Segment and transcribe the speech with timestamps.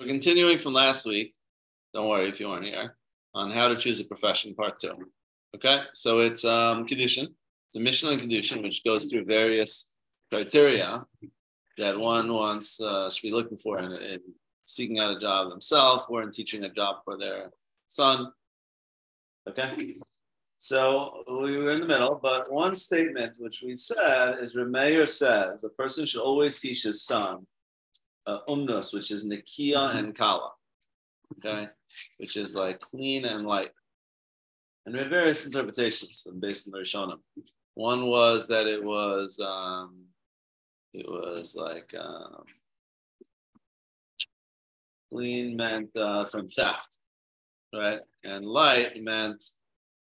[0.00, 1.34] we're continuing from last week.
[1.92, 2.96] Don't worry if you weren't here
[3.34, 4.94] on how to choose a profession, part two.
[5.54, 7.28] Okay, so it's um, Kiddushin,
[7.74, 9.92] the Mishnah and Kiddushin, which goes through various
[10.32, 11.04] criteria
[11.76, 14.20] that one wants uh, should be looking for in, in
[14.64, 17.50] seeking out a job themselves or in teaching a job for their
[17.86, 18.32] son.
[19.48, 19.96] Okay,
[20.56, 25.62] so we were in the middle, but one statement which we said is Remeir says
[25.62, 27.46] a person should always teach his son
[28.30, 30.52] uh, umnus, which is nikia and kala,
[31.36, 31.68] okay,
[32.18, 33.70] which is like clean and light.
[34.86, 37.18] And there are various interpretations based on the Rishonim.
[37.74, 40.04] One was that it was um,
[40.94, 42.44] it was like um,
[45.12, 46.98] clean meant uh, from theft,
[47.74, 48.00] right?
[48.24, 49.44] And light meant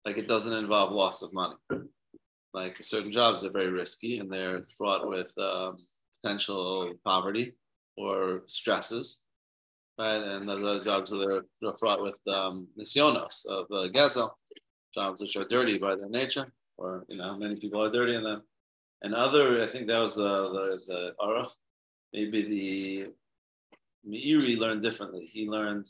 [0.04, 1.56] like it doesn't involve loss of money.
[2.54, 5.76] Like certain jobs are very risky and they're fraught with um,
[6.22, 7.54] potential poverty
[7.96, 9.22] or stresses,
[9.98, 10.22] right?
[10.22, 13.88] And other jobs are they're fraught with um, nisyonos of uh,
[14.94, 18.22] jobs which are dirty by their nature, or you know many people are dirty in
[18.22, 18.42] them.
[19.02, 21.50] And other, I think that was the the, the Aruch,
[22.12, 23.12] maybe the
[24.08, 25.26] Meiri learned differently.
[25.26, 25.86] He learned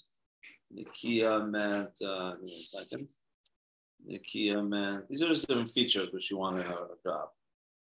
[0.74, 3.08] Nikia meant, uh, a second.
[4.08, 7.28] Nikia meant, these are just different features which you want to have a job.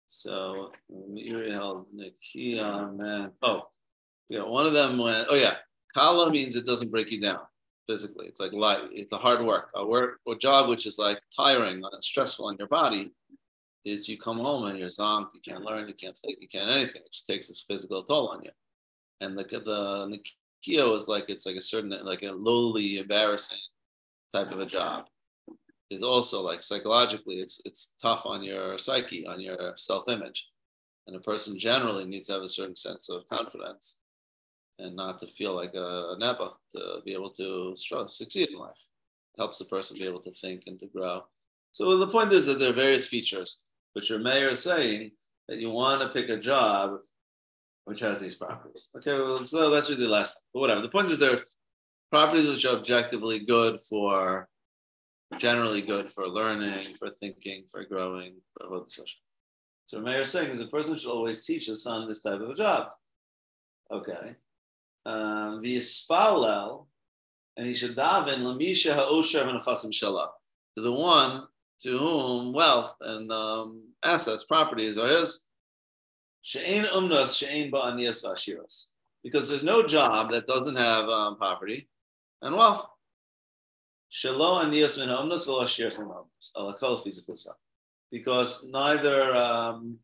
[0.07, 3.69] So Meiri held Nikia meant, oh,
[4.29, 5.55] yeah, one of them went, oh yeah,
[5.95, 7.41] Kala means it doesn't break you down
[7.89, 8.27] physically.
[8.27, 9.71] It's like light, it's a hard work.
[9.75, 13.13] A work or job which is like tiring, stressful on your body,
[13.85, 16.71] is you come home and you're zonked, you can't learn, you can't think, you can't
[16.71, 17.03] anything.
[17.05, 18.51] It just takes this physical toll on you.
[19.21, 20.21] And the the
[20.67, 23.59] Nikia is like it's like a certain like a lowly, embarrassing
[24.33, 25.07] type of a job.
[25.91, 30.51] It's also like psychologically, it's it's tough on your psyche, on your self-image.
[31.07, 34.01] And a person generally needs to have a certain sense of confidence
[34.79, 38.79] and not to feel like a, a to be able to succeed in life.
[39.35, 41.25] It helps the person be able to think and to grow.
[41.73, 43.59] So the point is that there are various features,
[43.93, 45.13] which your mayor is saying
[45.49, 46.99] that you want to pick a job
[47.85, 48.91] which has these properties.
[48.97, 50.83] Okay, well, so that's uh, really the last, but whatever.
[50.83, 51.41] The point is there are
[52.13, 54.49] properties which are objectively good for,
[55.39, 59.21] generally good for learning, for thinking, for growing, for social.
[59.87, 62.51] So Meir is saying is a person should always teach his son this type of
[62.51, 62.89] a job.
[63.91, 64.37] Okay
[65.09, 66.87] v'yispalel,
[67.57, 70.29] and he should daven lamisha ha'osher v'nechasim shala,
[70.77, 71.47] to the one
[71.81, 75.47] to whom wealth and um, assets, properties are his.
[76.43, 78.87] She'ein umnos, she'ein ba'aniyas v'ashiras.
[79.23, 81.89] Because there's no job that doesn't have um, poverty
[82.43, 82.87] and wealth.
[84.11, 86.51] Shelo aniyas min umnos v'lo min umnos.
[86.57, 87.53] Alakol fizifusa.
[88.11, 89.99] Because neither um,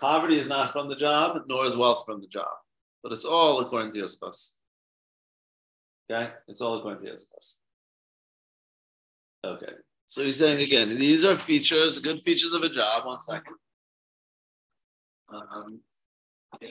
[0.00, 2.48] poverty is not from the job, nor is wealth from the job.
[3.04, 4.54] But it's all according to Yosefus.
[6.10, 6.30] Okay?
[6.48, 7.58] It's all according to Yosefus.
[9.44, 9.74] Okay.
[10.06, 13.04] So he's saying again, these are features, good features of a job.
[13.04, 13.56] One second.
[15.28, 15.80] Um,
[16.62, 16.70] yeah.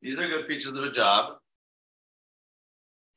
[0.00, 1.36] These are good features of a job.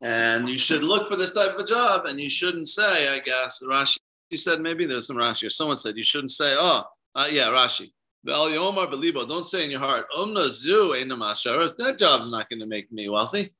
[0.01, 3.19] And you should look for this type of a job, and you shouldn't say, I
[3.19, 3.97] guess, Rashi
[4.29, 6.83] He said maybe there's some Rashi, or someone said you shouldn't say, oh,
[7.15, 7.91] uh, yeah, Rashi.
[8.27, 13.53] Don't say in your heart, that job's not going to make me wealthy.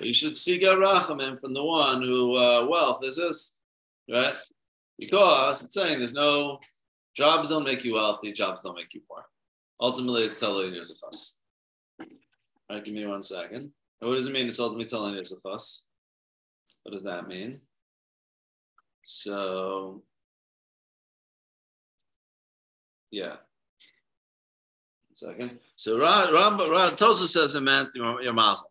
[0.00, 3.58] You should seek out rachamim from the one who uh, wealth is this,
[4.08, 4.34] right?
[4.98, 6.60] Because it's saying there's no
[7.16, 9.24] jobs don't make you wealthy, jobs don't make you poor.
[9.80, 11.40] Ultimately, it's telling you a fuss.
[12.00, 12.06] All
[12.70, 13.72] right, give me one second.
[13.98, 14.46] What does it mean?
[14.46, 15.82] It's ultimately telling you a fuss.
[16.84, 17.60] What does that mean?
[19.04, 20.04] So
[23.10, 23.36] yeah.
[25.14, 25.58] Second.
[25.76, 28.70] So Ram, Ram, Tosa says it meant your, your mazel.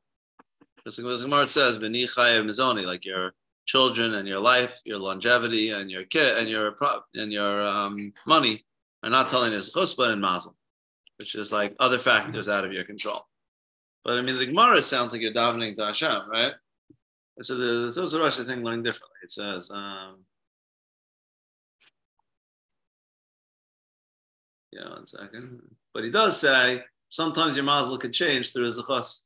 [0.78, 3.34] Because the Gemara says, "B'ni chayev mizoni," like your
[3.68, 6.76] children and your life, your longevity, and your kid and your
[7.14, 8.66] and your um, money
[9.04, 10.56] are not telling us chusba and mazel,
[11.18, 13.28] which is like other factors out of your control.
[14.04, 16.54] But I mean, the Gemara sounds like you're davening to Hashem, right?
[17.42, 19.18] so the Tosa Rosh, I think, learning differently.
[19.22, 19.70] It says.
[19.70, 20.26] Um,
[24.72, 25.62] Yeah, one second.
[25.94, 29.26] But he does say sometimes your mazel could change through his chas.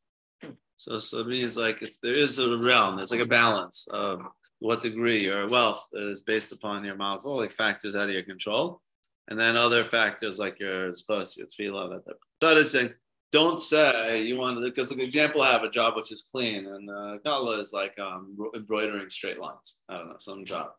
[0.77, 2.95] So, so it means like it's there is a realm.
[2.95, 4.21] There's like a balance of
[4.59, 8.81] what degree your wealth is based upon your mazel, like factors out of your control,
[9.29, 12.03] and then other factors like your chas, your tefillah.
[12.05, 12.93] That so it's saying
[13.33, 16.67] don't say you want to because the example I have a job which is clean
[16.67, 19.79] and uh, kala is like um, embroidering straight lines.
[19.89, 20.69] I don't know some job.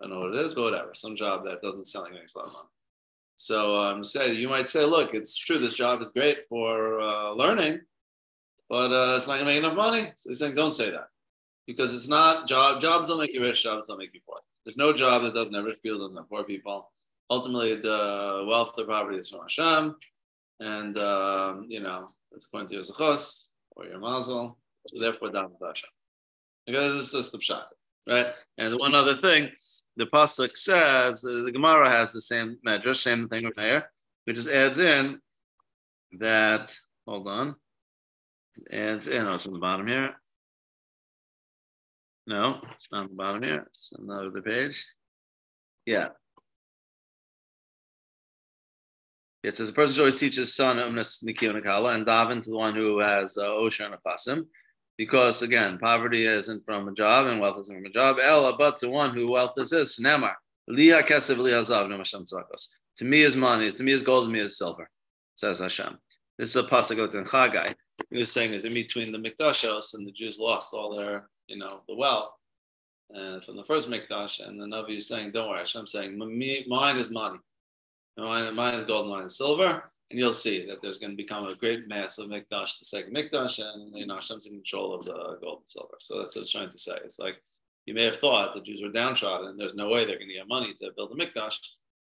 [0.00, 0.94] I don't know what it is, but whatever.
[0.94, 2.68] Some job that doesn't sound like makes a lot of money.
[3.36, 5.58] So um, say you might say, look, it's true.
[5.58, 7.80] This job is great for uh, learning,
[8.68, 10.12] but uh, it's not going to make enough money.
[10.16, 11.08] So he's saying, don't say that
[11.66, 12.80] because it's not job.
[12.80, 13.62] Jobs don't make you rich.
[13.62, 14.38] Jobs don't make you poor.
[14.64, 16.90] There's no job that doesn't have rich people, doesn't poor people.
[17.30, 19.96] Ultimately, the wealth, the property is from Hashem,
[20.60, 24.56] and um, you know that's according to your zechus or your mazel.
[24.88, 25.50] So therefore, daven.
[26.66, 27.64] Because this is the pshat,
[28.08, 28.32] right?
[28.58, 29.50] And one other thing,
[29.96, 33.90] the pasuk says the Gemara has the same medrash, same thing over there,
[34.24, 35.20] which just adds in
[36.18, 36.76] that.
[37.06, 37.56] Hold on.
[38.70, 40.14] And you know, it's on the bottom here.
[42.26, 43.64] No, it's not on the bottom here.
[43.68, 44.84] It's another page.
[45.84, 46.08] Yeah.
[49.44, 52.50] It says the person should always teach his son Umnas Nikio Nikala and daven to
[52.50, 54.46] the one who has uh, Osher and Apasim.
[54.98, 58.18] Because again, poverty isn't from a job and wealth isn't from a job.
[58.22, 60.34] Ella, but to one who wealth is his, Nemar.
[60.70, 64.88] Liha Kesev Liha To me is money, to me is gold, to me is silver,
[65.34, 65.98] says Hashem.
[66.38, 67.74] This is a pasuk in Chagai.
[68.10, 71.56] He was saying is in between the Mikdashos and the Jews lost all their, you
[71.56, 72.30] know, the wealth
[73.14, 76.96] uh, from the first Mikdash, and the Navi is saying, "Don't worry." Hashem saying, "Mine
[76.96, 77.38] is money,
[78.16, 81.46] mine, mine is gold, mine is silver." And you'll see that there's going to become
[81.46, 85.04] a great mass of Mikdash, the second Mikdash, and you know Hashem's in control of
[85.04, 85.96] the gold and silver.
[85.98, 86.96] So that's what it's trying to say.
[87.04, 87.42] It's like
[87.86, 90.34] you may have thought the Jews were downtrodden, and there's no way they're going to
[90.34, 91.58] get money to build a Mikdash,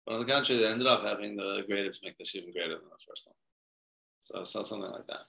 [0.06, 3.04] but on the contrary, they ended up having the greatest Mikdash, even greater than the
[3.08, 3.36] first one.
[4.24, 5.22] So, so something like that.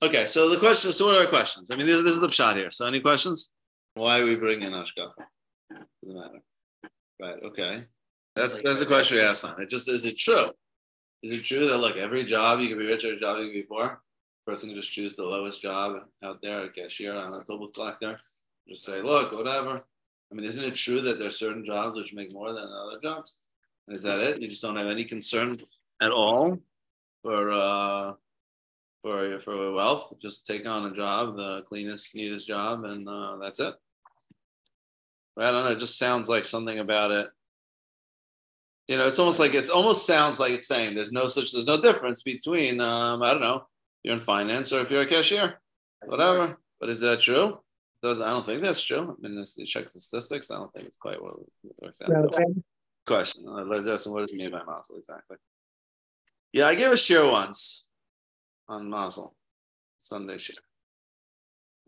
[0.00, 0.92] Okay, so the question.
[0.92, 1.70] So what are our questions?
[1.70, 2.70] I mean, this, this is the shot here.
[2.70, 3.52] So any questions?
[3.94, 5.12] Why are we bringing Ashkafa?
[5.70, 6.40] Doesn't matter.
[7.20, 7.42] Right.
[7.42, 7.84] Okay.
[8.36, 9.60] That's that's the question we asked on.
[9.60, 10.50] It just is it true?
[11.22, 13.54] Is it true that like every job you can be rich, every job you can
[13.54, 14.00] be poor?
[14.46, 18.18] Person can just choose the lowest job out there, a cashier on a total collector.
[18.68, 19.82] Just say, look, whatever.
[20.30, 23.00] I mean, isn't it true that there are certain jobs which make more than other
[23.02, 23.40] jobs?
[23.88, 24.40] Is that it?
[24.40, 25.56] You just don't have any concern
[26.00, 26.58] at all
[27.22, 28.12] for uh,
[29.02, 30.12] for for wealth.
[30.20, 33.74] Just take on a job, the cleanest, neatest job, and uh, that's it.
[35.38, 35.70] I don't know.
[35.70, 37.28] It just sounds like something about it.
[38.88, 41.66] You know, it's almost like it's almost sounds like it's saying there's no such there's
[41.66, 43.66] no difference between um, I don't know
[44.02, 45.60] you're in finance or if you're a cashier,
[46.06, 46.58] whatever.
[46.80, 47.58] But is that true?
[48.02, 49.16] Does I don't think that's true.
[49.18, 50.50] I mean, you check the statistics.
[50.50, 52.36] I don't think it's quite what it works out.
[53.06, 53.44] Question.
[53.48, 55.36] Uh, let's ask what does it mean by mazel exactly.
[56.52, 57.88] Yeah, I gave a share once
[58.68, 59.34] on mazel
[59.98, 60.56] Sunday share.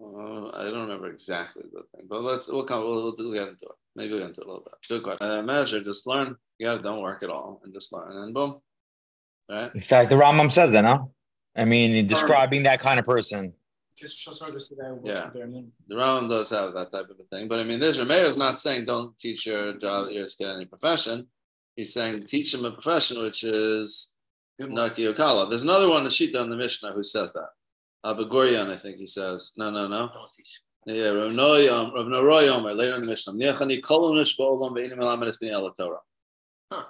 [0.02, 3.66] Uh, I don't remember exactly the thing, but let's we'll come we'll, we'll get into
[3.66, 3.79] it.
[3.96, 4.74] Maybe we'll get into it a little bit.
[4.88, 5.28] Good question.
[5.28, 6.36] Uh, measure, just learn.
[6.58, 8.60] You got to don't work at all and just learn, and boom.
[9.50, 9.74] Right.
[9.74, 11.12] In fact, the Rambam says that, no?
[11.56, 13.52] I mean, describing that kind of person.
[15.02, 15.30] Yeah,
[15.88, 18.36] the Rambam does have that type of a thing, but I mean, this Rameir is
[18.36, 21.26] not saying don't teach your job your get any profession.
[21.76, 24.12] He's saying teach them a profession, which is
[24.58, 25.50] Naki Okala.
[25.50, 27.48] There's another one, the Shita in the Mishnah, who says that.
[28.04, 29.52] Abba Gurion, I think he says.
[29.56, 30.08] No, no, no.
[30.92, 33.34] Yeah, Rav Nehorai Omer, later in the Mishnah.
[33.34, 36.00] Niachani kolonish ba'olam ve'inim elamed esbini ala Torah.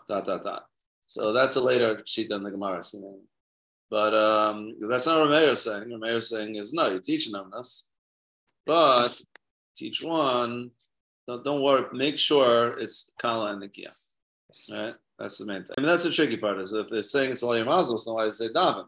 [0.09, 0.65] Dot, dot, dot.
[1.07, 2.83] So that's a later sheet in the Gemara.
[3.91, 5.85] But um, that's not what Rameir is saying.
[5.89, 7.89] Rameir is saying is, no, you're teaching them this.
[8.65, 9.21] But
[9.77, 10.71] teach one,
[11.27, 13.93] don't, don't worry, make sure it's Kala and Nikia.
[14.71, 14.95] Right?
[15.19, 15.75] That's the main thing.
[15.77, 18.15] I mean, that's the tricky part is if it's saying it's all your mazel, so
[18.15, 18.87] why do they say daven?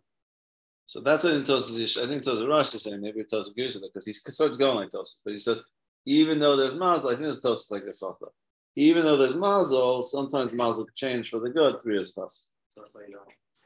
[0.86, 3.84] So that's what in Tosas, I think Tosas Rosh is saying, maybe Tosas agrees with
[3.84, 5.16] it because he starts going like Tosas.
[5.24, 5.62] But he says,
[6.04, 8.32] even though there's mazel, I think there's Tosas like this also.
[8.76, 12.48] Even though there's mazel, sometimes mazel can change for the good three years plus.
[12.76, 13.18] That's why you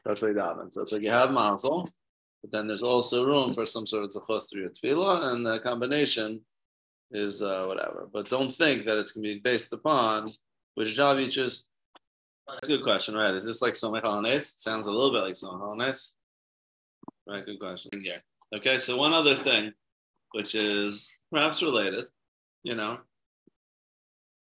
[0.05, 0.73] That's why you daven.
[0.73, 1.87] So it's like you have mazel,
[2.41, 5.59] but then there's also room for some sort of zechus through your tefillah, and the
[5.59, 6.41] combination
[7.11, 8.09] is uh, whatever.
[8.11, 10.27] But don't think that it's going to be based upon
[10.75, 11.65] which job you choose.
[12.47, 13.33] That's a good question, right?
[13.33, 14.59] Is this like Somech Halanes?
[14.59, 16.13] Sounds a little bit like Somech Halanes.
[17.27, 17.91] Right, good question.
[18.01, 18.19] Yeah.
[18.55, 19.73] Okay, so one other thing,
[20.31, 22.05] which is perhaps related,
[22.63, 22.99] you know.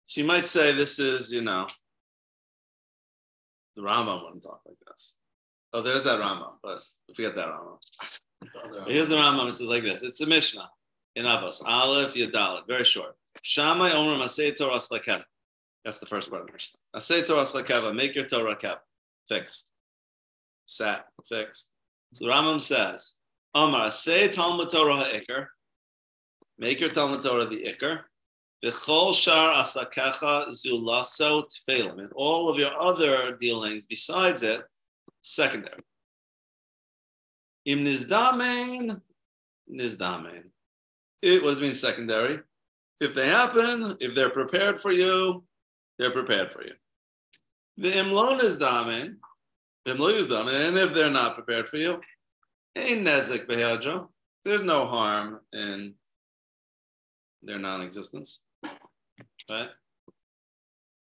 [0.06, 1.68] So you might say this is, you know,
[3.76, 5.18] the Rambam wouldn't talk like this.
[5.74, 6.82] Oh, there's that Rambam, but
[7.16, 7.78] forget that Rambam.
[8.88, 9.48] Here's the Rambam.
[9.48, 10.02] It says like this.
[10.02, 10.70] It's a Mishnah
[11.16, 11.62] in Avos.
[11.66, 12.68] Aleph Yadalit.
[12.68, 13.16] Very short.
[13.44, 15.24] Shamai Omer Masei Torah Slakev.
[15.86, 16.78] That's the first part of the Mishnah.
[16.96, 17.94] Masei Torah Slakeva.
[17.94, 18.78] Make your Torah kev.
[19.28, 19.72] Fixed.
[20.66, 21.06] Sat.
[21.28, 21.69] Fixed.
[22.14, 23.14] So the Rambam says,
[23.54, 25.48] Amar, say Talmud Torah ha'ikr,
[26.58, 28.02] make your Talmud Torah the ikr,
[28.64, 34.62] v'chol shar asakecha zulaso tfeilim, and all of your other dealings besides it,
[35.22, 35.82] secondary.
[37.66, 39.02] Im nizdamein,
[39.72, 40.44] nizdamein.
[41.22, 42.40] It, what does mean secondary?
[43.00, 45.44] If they happen, if they're prepared for you,
[45.98, 46.74] they're prepared for you.
[47.78, 49.18] The imlon is damen,
[49.86, 52.02] and if they're not prepared for you,
[52.76, 54.08] ain't nezik behadra.
[54.46, 55.94] there's no harm in
[57.42, 58.42] their non-existence,
[59.50, 59.70] right?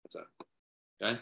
[0.03, 0.23] That's it.
[1.01, 1.19] Okay.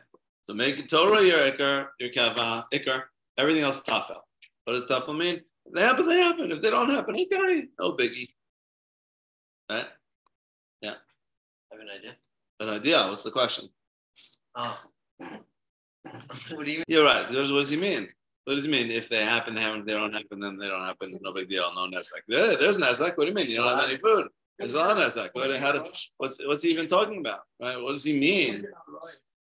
[0.49, 3.03] So make it Torah your ikar, your kava, ikar.
[3.37, 4.19] Everything else tafel.
[4.65, 5.41] What does tafel mean?
[5.65, 6.51] If they happen, they happen.
[6.51, 8.29] If they don't happen, okay, no biggie.
[9.71, 9.87] Right?
[10.81, 10.95] Yeah.
[11.71, 12.15] I have an idea.
[12.59, 13.07] An idea.
[13.07, 13.69] What's the question?
[14.55, 14.77] Oh.
[16.03, 16.85] What do you mean?
[16.87, 17.27] You're right.
[17.27, 18.07] What does he mean?
[18.45, 18.91] What does he mean?
[18.91, 19.85] If they happen, they happen.
[19.85, 21.17] They don't happen, then they don't happen.
[21.21, 21.71] No big deal.
[21.73, 22.21] No nezek.
[22.27, 23.17] There, there's nezek.
[23.17, 23.49] What do you mean?
[23.49, 24.27] You don't have any food.
[24.59, 25.29] There's a lot of nezek.
[25.33, 25.85] What, how do,
[26.17, 27.41] what's what's he even talking about?
[27.61, 27.81] Right?
[27.81, 28.65] What does he mean?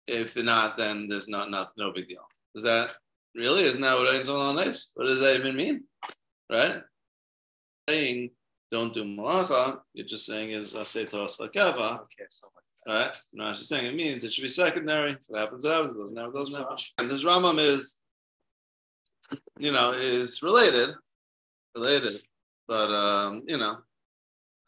[0.08, 2.28] If not, then there's not, not no big deal.
[2.54, 2.92] Is that
[3.34, 3.64] really?
[3.64, 4.92] Isn't that what it's all nice?
[4.94, 5.84] What does that even mean?
[6.52, 6.82] Right?
[7.90, 8.32] Saying
[8.72, 11.40] don't do malacha, you're just saying is I say to us.
[11.40, 11.60] Okay,
[12.30, 12.48] so.
[12.88, 13.18] Right?
[13.34, 15.14] No, she's saying it means it should be secondary.
[15.14, 15.96] If it happens, it happens.
[15.96, 16.78] It doesn't happen, it doesn't happen.
[17.00, 17.98] And this Rambam is,
[19.58, 20.92] you know, is related,
[21.76, 22.22] related.
[22.68, 23.78] But um, you know,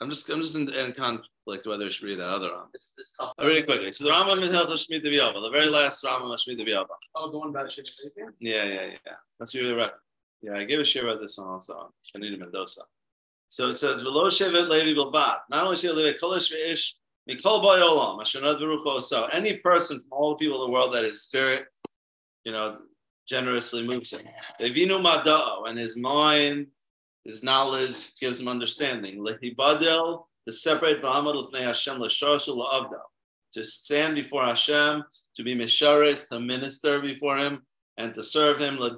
[0.02, 2.72] I'm just I'm just in, in conflict whether I should read that other Rambam.
[2.74, 3.34] This is tough.
[3.38, 3.92] Oh, really quickly.
[3.92, 6.88] So the Rambam in Hilchot Shmita the very last Rambam of Shmita V'Yova.
[7.14, 9.14] Oh, the one about Shimon Yeah, yeah, yeah.
[9.40, 9.92] That's really right.
[10.42, 11.94] Yeah, I gave a share about this one also.
[12.16, 12.82] Mendoza.
[13.50, 16.94] So it says, "V'lo shevet Levi bilvad." Not only shevet Levi, kolish ve'ish
[17.30, 17.40] Any
[19.58, 21.66] person from all the people of the world that his spirit,
[22.44, 22.78] you know,
[23.28, 24.22] generously moves him.
[24.60, 26.68] Mada'o, and his mind,
[27.26, 29.24] his knowledge gives him understanding.
[29.26, 31.02] To separate.
[33.54, 35.04] To stand before Hashem,
[35.36, 37.66] to be misharis, to minister before Him,
[37.98, 38.78] and to serve Him.
[38.78, 38.90] To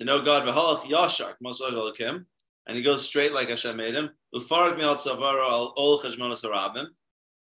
[0.00, 2.24] know God Elokim,
[2.68, 4.10] and he goes straight like Hashem made him.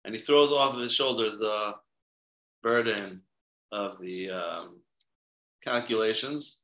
[0.03, 1.73] And he throws off of his shoulders the
[2.61, 3.21] burden
[3.71, 4.81] of the um,
[5.63, 6.59] calculations,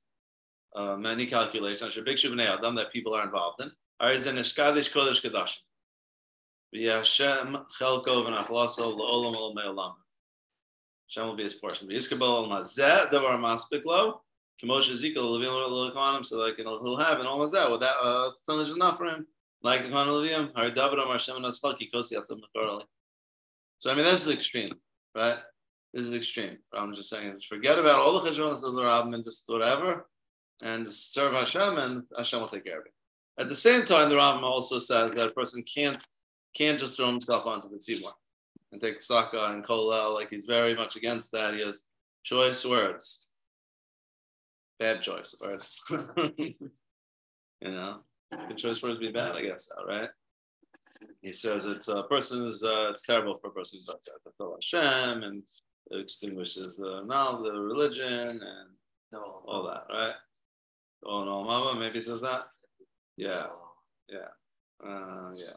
[0.76, 1.96] uh, many calculations,
[2.76, 3.72] that people are involved in.
[11.10, 11.90] Hashem will be his portion.
[14.64, 14.70] V'yiskabel al mazeh davar maspik lo.
[14.70, 17.26] Kemoshe Ezekiel Levim lo so like he'll have an.
[17.26, 19.28] Well, that uh, tonnage is enough for him.
[19.64, 22.84] Like the Kohen Levim, Hari David Amar Hashem Nasfaki Kosi Atam Mekorali.
[23.80, 24.74] So I mean, this is extreme,
[25.16, 25.38] right?
[25.94, 26.58] This is extreme.
[26.74, 30.08] I'm just saying, forget about all the cheshbonos of the rabbin and just whatever,
[30.62, 32.94] and just serve Hashem, and Hashem will take care of it.
[33.40, 36.06] At the same time, the Rambam also says that a person can't
[36.56, 38.12] can't just throw himself onto the tzibur
[38.72, 40.14] and take tzedakah and kolel.
[40.14, 41.54] Like he's very much against that.
[41.54, 41.82] He has
[42.24, 43.28] choice words,
[44.82, 45.80] bad choice of words.
[46.38, 46.56] you
[47.62, 48.00] know,
[48.48, 49.70] good choice words be bad, I guess.
[49.78, 50.10] All right.
[51.22, 54.32] He says it's a person's, uh, it's terrible for a person who's like that.
[54.40, 55.44] To Hashem and
[55.92, 58.70] extinguishes the knowledge, the religion, and
[59.14, 60.16] all that, right?
[61.06, 62.46] Oh no, Mama maybe says that.
[63.18, 63.48] Yeah,
[64.10, 64.30] yeah,
[64.88, 65.54] uh, yeah.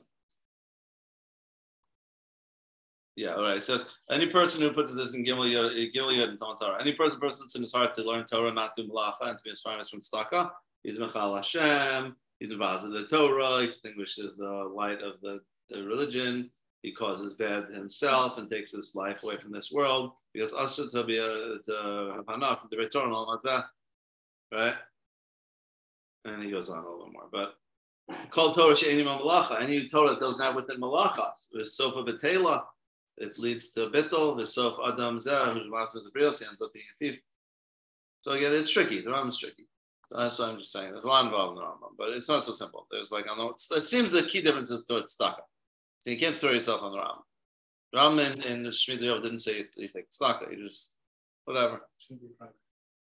[3.17, 3.63] Yeah, all right.
[3.63, 7.63] Says any person who puts this in Gimel Yod and Torah, any person persons in
[7.63, 10.51] his heart to learn Torah, not do malacha, and to be inspired from tzedakah,
[10.83, 15.41] he's mechal Hashem, he's a of the Torah, extinguishes the light of the,
[15.71, 16.51] the religion,
[16.83, 21.03] he causes bad himself and takes his life away from this world because also to
[21.03, 23.65] be a to have from the return all like that,
[24.53, 24.75] right?
[26.27, 27.55] And he goes on a little more, but
[28.31, 32.65] called Torah she'eni malacha, any Torah that doesn't within malachas, with sofa betela,
[33.17, 36.73] it leads to bittul, the sof adam zeh, who's of the brios, he ends up
[36.73, 37.21] being a thief.
[38.23, 39.01] So again, it's tricky.
[39.01, 39.67] The Rambam is tricky.
[40.09, 40.93] So that's what I'm just saying.
[40.93, 42.87] There's a lot involved in the Rambam, but it's not so simple.
[42.91, 45.45] There's like I know it seems the key difference is to tzedakah.
[46.01, 47.23] So you can't throw yourself on the Rambam.
[47.93, 50.51] The Rambam in, the Shmita Yov didn't say you, take tzedakah.
[50.51, 50.97] You just
[51.45, 51.83] whatever.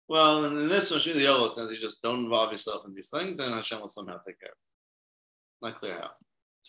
[0.07, 3.39] Well, and in this one, it says you just don't involve yourself in these things,
[3.39, 5.65] and Hashem will somehow take care of it.
[5.65, 6.11] Not clear how.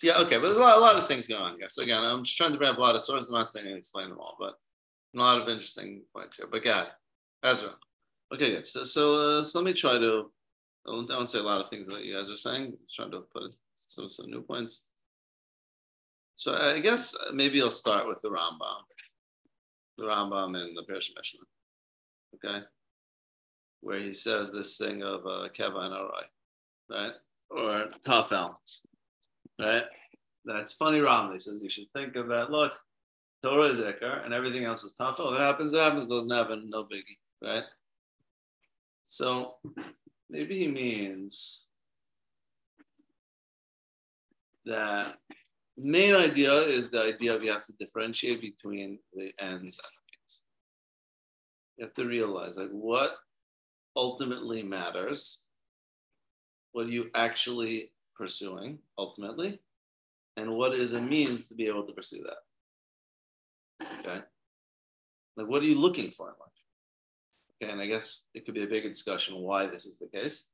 [0.03, 1.69] Yeah, okay, but there's a lot, a lot of things going on here.
[1.69, 3.29] So again, I'm just trying to bring up a lot of sources.
[3.29, 4.55] I'm not saying I explain them all, but
[5.15, 6.47] a lot of interesting points here.
[6.51, 6.89] But God,
[7.43, 7.71] Ezra.
[8.33, 8.67] Okay, good.
[8.67, 10.31] So, so, uh, so let me try to.
[10.87, 12.75] I won't, I won't say a lot of things that you guys are saying.
[12.83, 14.85] Just trying to put some some new points.
[16.35, 18.83] So I guess maybe I'll start with the Rambam,
[19.97, 21.41] the Rambam and the Parish Mishnah,
[22.37, 22.65] okay,
[23.81, 26.23] where he says this thing of uh, Keva Arai,
[26.89, 27.13] right,
[27.51, 28.55] or Tafel,
[29.61, 29.85] right?
[30.45, 30.99] That's funny.
[30.99, 32.51] He says you should think of that.
[32.51, 32.73] Look,
[33.43, 35.33] Torah is Ekar, and everything else is Tafel.
[35.33, 36.05] If it happens, it happens.
[36.05, 37.65] It doesn't happen, no biggie, right?
[39.05, 39.55] So
[40.29, 41.65] maybe he means
[44.65, 45.17] that
[45.77, 50.03] main idea is the idea of you have to differentiate between the ends and the
[50.11, 50.45] means.
[51.77, 53.17] You have to realize like what
[53.97, 55.43] ultimately matters
[56.73, 59.61] what you actually pursuing ultimately,
[60.37, 63.87] and what is a means to be able to pursue that.
[64.01, 64.21] Okay.
[65.37, 66.49] Like, what are you looking for in life?
[67.63, 70.45] Okay, and I guess it could be a big discussion why this is the case.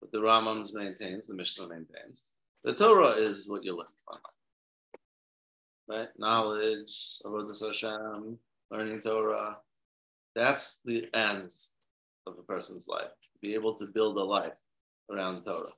[0.00, 2.24] But the Rambam maintains, the Mishnah maintains,
[2.64, 6.00] the Torah is what you're looking for in life.
[6.00, 6.08] Right?
[6.18, 8.38] Knowledge, Avodah Hashem,
[8.70, 9.58] learning Torah.
[10.34, 11.74] That's the ends
[12.26, 13.10] of a person's life.
[13.40, 14.58] Be able to build a life
[15.10, 15.72] around Torah.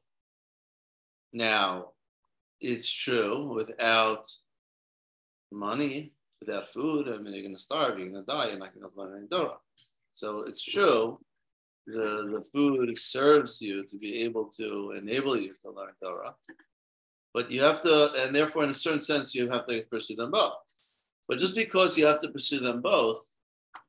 [1.34, 1.88] Now,
[2.60, 4.24] it's true without
[5.50, 8.72] money, without food, I mean, you're going to starve, you're going to die, you're not
[8.72, 9.56] going to learn any Torah.
[10.12, 11.18] So it's true,
[11.88, 16.36] the, the food serves you to be able to enable you to learn Torah.
[17.34, 20.30] But you have to, and therefore, in a certain sense, you have to pursue them
[20.30, 20.54] both.
[21.26, 23.18] But just because you have to pursue them both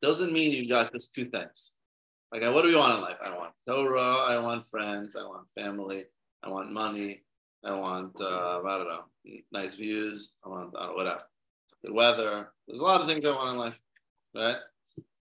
[0.02, 1.76] doesn't mean you got just two things.
[2.32, 3.18] Like, what do we want in life?
[3.24, 6.06] I want Torah, I want friends, I want family,
[6.44, 7.22] I want money,
[7.66, 9.06] I want, uh, I don't know,
[9.52, 11.24] nice views, I want uh, whatever,
[11.84, 12.50] good weather.
[12.68, 13.80] There's a lot of things I want in life,
[14.36, 14.58] right?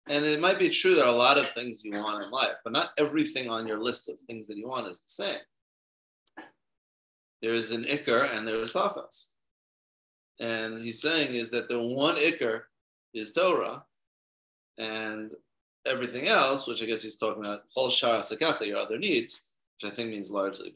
[0.10, 2.56] And it might be true there are a lot of things you want in life,
[2.64, 5.40] but not everything on your list of things that you want is the same.
[7.42, 9.28] There is an ikr and there is tafas.
[10.40, 12.62] And he's saying is that the one ikr
[13.14, 13.84] is Torah,
[14.78, 15.34] and
[15.86, 19.51] everything else, which I guess he's talking about, chol shara your other needs,
[19.82, 20.74] which I think means largely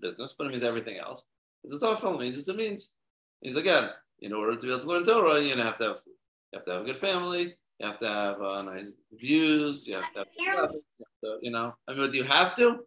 [0.00, 1.26] business, but it means everything else.
[1.64, 2.94] It's a tafel, means it's a means.
[3.42, 6.14] Means again, in order to be able to learn Torah, you have to have food.
[6.52, 7.54] You have to have a good family.
[7.78, 9.86] You have to have uh, nice views.
[9.86, 11.74] You have to have, you, have to, you know.
[11.86, 12.78] I mean, do you have to?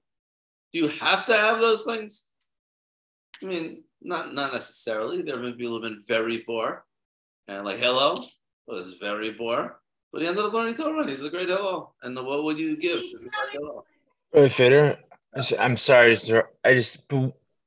[0.72, 2.30] Do you have to have those things?
[3.42, 5.22] I mean, not not necessarily.
[5.22, 6.86] There have been people who've been very poor,
[7.48, 8.26] and like Hillel
[8.66, 9.80] was very poor,
[10.12, 11.02] but he ended up learning Torah.
[11.02, 11.94] And he's a great Hillel.
[12.02, 13.86] And what would you give to Hillel?
[14.32, 14.98] Hey, Fitter,
[15.34, 16.18] I'm sorry.
[16.64, 17.12] I just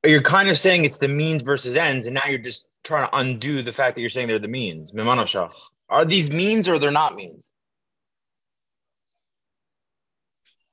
[0.03, 3.15] you're kind of saying it's the means versus ends, and now you're just trying to
[3.15, 4.91] undo the fact that you're saying they're the means.
[5.89, 7.41] Are these means or they're not means?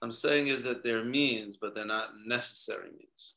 [0.03, 3.37] I'm saying is that they're means, but they're not necessary means.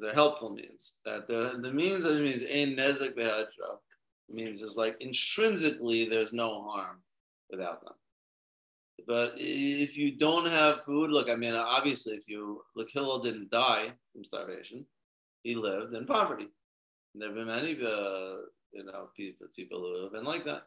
[0.00, 1.00] They're helpful means.
[1.04, 3.78] That the, the means of means ain behadra
[4.30, 7.02] means is like intrinsically there's no harm
[7.50, 7.94] without them.
[9.06, 13.50] But if you don't have food, look, I mean, obviously, if you look, Hillel didn't
[13.50, 14.86] die from starvation;
[15.42, 16.48] he lived in poverty.
[17.14, 18.36] There have been many uh,
[18.74, 20.66] you know, people, people who have been like that.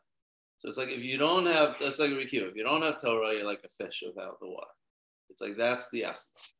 [0.57, 2.49] So it's like if you don't have, that's like a Rikiv.
[2.49, 4.67] If you don't have Torah, you're like a fish without the water.
[5.29, 6.53] It's like that's the essence.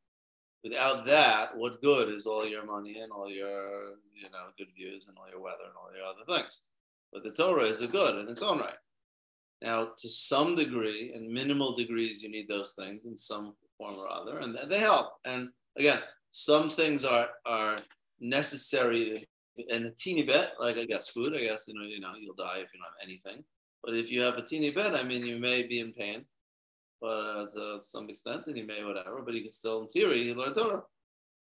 [0.63, 5.07] Without that, what good is all your money and all your, you know, good views
[5.07, 6.59] and all your weather and all your other things?
[7.13, 8.75] But the Torah is a good in its own right.
[9.61, 14.11] Now, to some degree, and minimal degrees, you need those things in some form or
[14.11, 15.13] other, and they help.
[15.25, 15.99] And again,
[16.31, 17.77] some things are are
[18.19, 19.27] necessary
[19.71, 22.35] and a teeny bit, like I guess food, I guess you know, you know, you'll
[22.35, 23.43] die if you don't have anything.
[23.83, 26.25] But if you have a teeny bit, I mean, you may be in pain,
[27.01, 27.07] but
[27.55, 29.21] uh, to some extent, and you may whatever.
[29.23, 30.83] But you can still, in theory, learn Torah.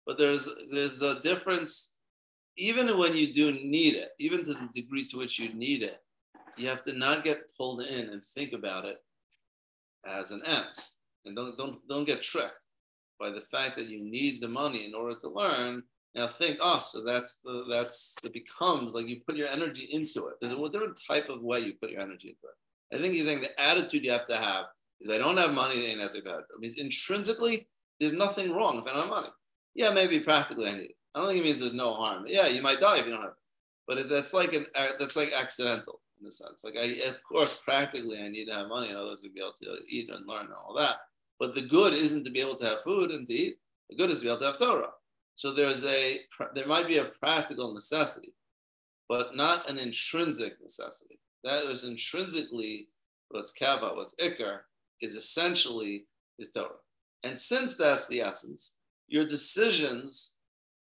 [0.05, 1.97] But there's there's a difference,
[2.57, 5.99] even when you do need it, even to the degree to which you need it,
[6.57, 8.97] you have to not get pulled in and think about it
[10.05, 12.65] as an ends, and don't don't don't get tricked
[13.19, 15.83] by the fact that you need the money in order to learn
[16.17, 20.27] now think, oh, so that's the that's it becomes like you put your energy into
[20.27, 20.35] it.
[20.41, 22.95] There's a different type of way you put your energy into it.
[22.97, 24.65] I think he's saying the attitude you have to have
[24.99, 26.39] is I don't have money, they ain't as bad.
[26.39, 27.67] It means intrinsically,
[27.99, 29.27] there's nothing wrong if I don't have money.
[29.75, 30.95] Yeah, maybe practically I need it.
[31.13, 32.25] I don't think it means there's no harm.
[32.27, 33.37] Yeah, you might die if you don't have it.
[33.87, 34.65] But that's like an
[34.99, 36.63] that's like accidental in a sense.
[36.63, 39.53] Like I, of course, practically I need to have money in order to be able
[39.63, 40.97] to eat and learn and all that.
[41.39, 43.59] But the good isn't to be able to have food and to eat.
[43.89, 44.89] The good is to be able to have Torah.
[45.35, 46.19] So there's a
[46.55, 48.33] there might be a practical necessity,
[49.07, 51.19] but not an intrinsic necessity.
[51.43, 52.87] That is intrinsically
[53.29, 54.61] what's kava, what's ikar,
[55.01, 56.05] is essentially
[56.39, 56.81] is Torah.
[57.23, 58.77] And since that's the essence,
[59.07, 60.37] your decisions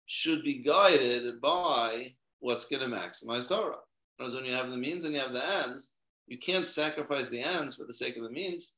[0.05, 3.77] should be guided by what's going to maximize Torah.
[4.19, 5.95] Because when you have the means and you have the ends,
[6.27, 8.75] you can't sacrifice the ends for the sake of the means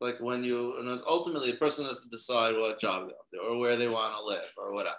[0.00, 3.58] like when you and ultimately a person has to decide what job they want or
[3.58, 4.96] where they want to live or whatever.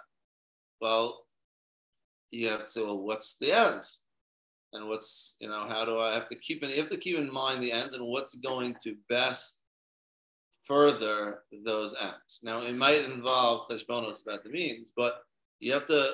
[0.80, 1.24] Well,
[2.30, 4.02] you have to well, what's the ends?
[4.74, 7.16] And what's, you know, how do I have to keep in you have to keep
[7.16, 9.62] in mind the ends and what's going to best
[10.64, 12.40] further those ends.
[12.42, 15.22] Now it might involve cheshbonos about the means, but
[15.60, 16.10] you have to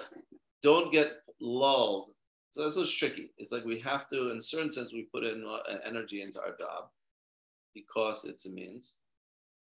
[0.62, 2.13] don't get lulled.
[2.54, 3.32] So that's what's tricky.
[3.36, 5.44] It's like we have to, in a certain sense, we put in
[5.84, 6.84] energy into our job
[7.74, 8.98] because it's a means.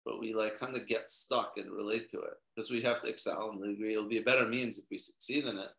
[0.05, 3.09] but we like kind of get stuck and relate to it because we have to
[3.09, 5.71] excel and agree it'll be a better means if we succeed in it.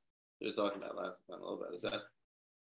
[0.41, 1.75] We were talking about last time a little bit.
[1.75, 2.01] Is that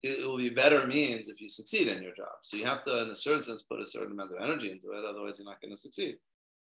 [0.04, 2.36] it will be better means if you succeed in your job.
[2.42, 4.92] So you have to, in a certain sense, put a certain amount of energy into
[4.92, 5.06] it.
[5.06, 6.18] Otherwise, you're not going to succeed.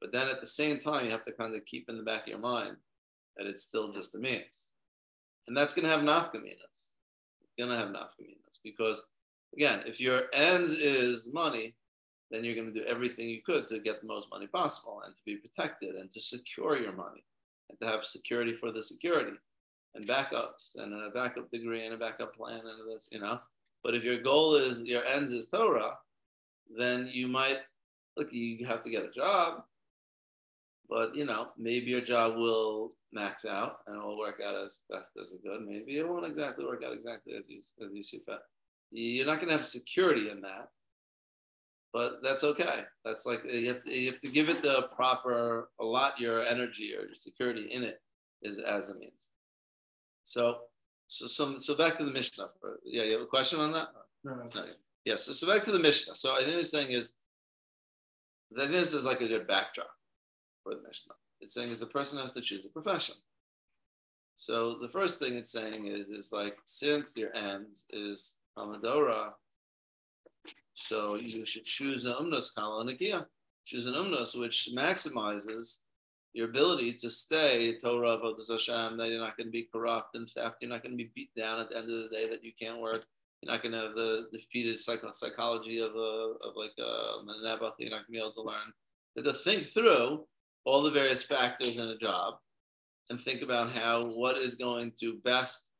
[0.01, 2.23] But then at the same time, you have to kind of keep in the back
[2.23, 2.75] of your mind
[3.37, 4.73] that it's still just a means.
[5.47, 6.90] And that's going to have nafkaminas.
[7.59, 9.05] To have nafkaminas because,
[9.53, 11.75] again, if your ends is money,
[12.31, 15.21] then you're to do everything you could to get the most money possible and to
[15.25, 17.23] be protected and to secure your money
[17.69, 19.37] and to have security for the security
[19.95, 23.39] and backups and a backup degree and a backup plan and this, you know.
[23.83, 25.97] But if your goal is your ends is Torah,
[26.77, 27.59] then you might
[28.15, 28.31] look.
[28.31, 29.63] You have to get a job,
[30.91, 34.79] but you know maybe your job will max out and it will work out as
[34.89, 35.65] best as it could.
[35.65, 38.39] Maybe it won't exactly work out exactly as you as you see fit.
[38.91, 40.67] You're not going to have security in that,
[41.93, 42.81] but that's okay.
[43.05, 46.93] That's like you have, to, you have to give it the proper allot your energy
[46.93, 48.01] or your security in it
[48.43, 49.29] is as a means.
[50.25, 50.59] So,
[51.07, 52.49] so, so, so back to the Mishnah.
[52.83, 53.87] Yeah, you have a question on that?
[54.25, 54.43] No, no.
[54.43, 54.65] No,
[55.05, 56.15] yeah, so, so back to the Mishnah.
[56.15, 57.13] So I think it's saying is,
[58.57, 59.89] I think this is like a good backdrop
[60.63, 61.13] for the Mishnah.
[61.39, 63.15] It's saying is the person has to choose a profession.
[64.35, 69.33] So the first thing it's saying is, is like, since your ends is Amadora,
[70.73, 73.25] so you should choose an umnus kala nakia.
[73.65, 75.79] Choose an umnus which maximizes
[76.33, 80.27] your ability to stay Torah of Hashem, that you're not going to be corrupt and
[80.27, 82.43] theft, you're not going to be beat down at the end of the day, that
[82.43, 83.03] you can't work,
[83.41, 87.73] you're not going to have the defeated psycho- psychology of a of like a Nebuch,
[87.79, 88.73] you're not going to be able to learn.
[89.15, 90.25] But to think through
[90.65, 92.35] all the various factors in a job
[93.09, 95.71] and think about how what is going to best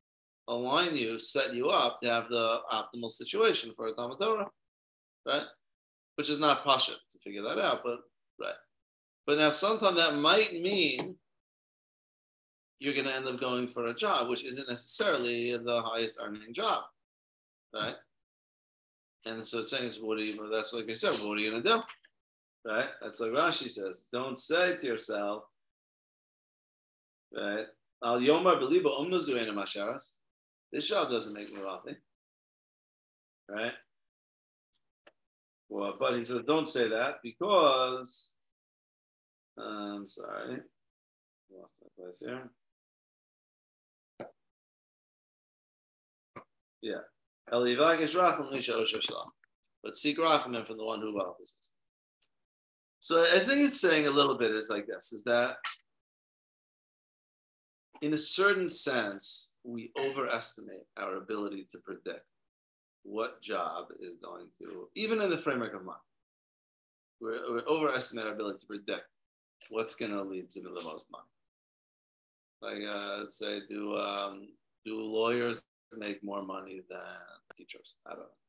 [0.48, 4.50] align you, set you up to have the optimal situation for a Talmud Torah,
[5.26, 5.44] right?
[6.16, 8.00] Which is not pasha to figure that out, but
[8.40, 8.56] right.
[9.26, 11.16] But now sometimes that might mean
[12.80, 16.54] you're going to end up going for a job, which isn't necessarily the highest earning
[16.54, 16.84] job,
[17.74, 17.96] right?
[19.26, 20.50] And so it's saying what are you?
[20.52, 21.82] That's like I said, what are you going to do?
[22.64, 22.90] Right?
[23.02, 24.06] That's like Rashi says.
[24.14, 25.46] Don't say to yourself,
[27.34, 27.66] right?
[28.04, 30.20] Al yomar beliba umnazuena masharas.
[30.72, 31.98] This job doesn't make me wealthy,
[33.50, 33.74] right?
[35.70, 38.34] Well, but he says, don't say that because
[39.58, 40.62] I'm sorry.
[41.50, 42.52] Lost my place here.
[46.82, 47.04] Yeah.
[47.50, 47.66] But
[49.96, 51.46] seek rachamim from the one who wealthy
[53.02, 55.58] So I think it's saying a little bit is like this: is that
[58.02, 62.26] in a certain sense we overestimate our ability to predict
[63.04, 65.98] what job is going to, even in the framework of mind,
[67.20, 67.32] we
[67.68, 69.08] overestimate our ability to predict
[69.70, 71.24] what's going to lead to the most money.
[72.62, 74.50] Like, uh, say, do um,
[74.86, 75.64] do lawyers
[75.98, 77.00] make more money than
[77.58, 77.96] teachers?
[78.06, 78.41] I don't know.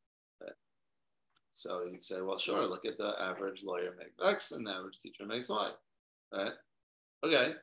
[1.53, 2.67] So you'd say, well, sure.
[2.67, 5.71] Look at the average lawyer makes X, and the average teacher makes Y.
[6.33, 6.53] Right?
[7.25, 7.55] Okay.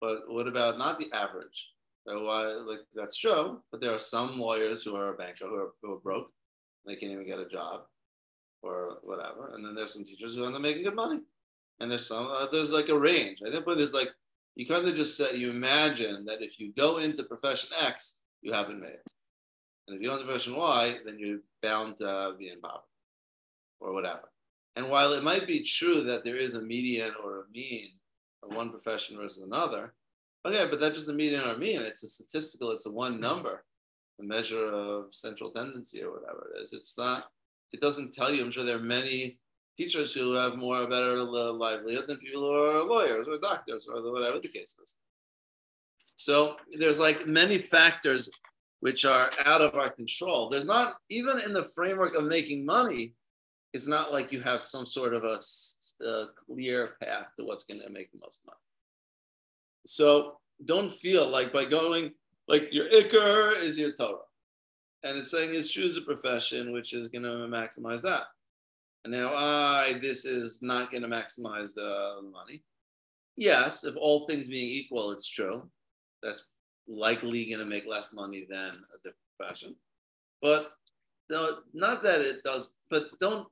[0.00, 1.70] But what about not the average?
[2.06, 5.70] So why, like that's true, but there are some lawyers who are bankrupt, who are,
[5.82, 6.30] who are broke,
[6.86, 7.82] they can't even get a job,
[8.62, 9.52] or whatever.
[9.54, 11.20] And then there's some teachers who end up making good money
[11.80, 13.38] and there's some uh, there's like a range.
[13.46, 14.10] I think, but there's like
[14.56, 18.52] you kind of just said you imagine that if you go into profession X, you
[18.52, 19.10] haven't made it,
[19.86, 22.84] and if you go into profession Y, then you're bound to be in poverty
[23.80, 24.30] or whatever.
[24.76, 27.90] And while it might be true that there is a median or a mean
[28.42, 29.94] of one profession versus another,
[30.46, 31.82] okay, but that's just a median or a mean.
[31.82, 32.70] It's a statistical.
[32.70, 33.22] It's a one mm-hmm.
[33.22, 33.64] number,
[34.20, 36.72] a measure of central tendency or whatever it is.
[36.72, 37.24] It's not.
[37.72, 38.42] It doesn't tell you.
[38.42, 39.38] I'm sure there are many
[39.76, 44.40] teachers who have more better livelihood than people who are lawyers or doctors or whatever
[44.40, 44.96] the case is.
[46.16, 48.28] So there's like many factors
[48.80, 50.48] which are out of our control.
[50.48, 53.14] There's not even in the framework of making money.
[53.74, 55.38] It's not like you have some sort of a,
[56.04, 58.56] a clear path to what's going to make the most money.
[59.86, 62.12] So don't feel like by going
[62.48, 64.18] like your ikr is your Torah,
[65.04, 68.24] and it's saying is choose a profession which is going to maximize that.
[69.04, 72.62] And now, I this is not going to maximize the money.
[73.36, 75.70] Yes, if all things being equal, it's true.
[76.22, 76.44] That's
[76.88, 79.76] likely going to make less money than a different profession.
[80.42, 80.72] But
[81.30, 82.76] no, not that it does.
[82.90, 83.46] But don't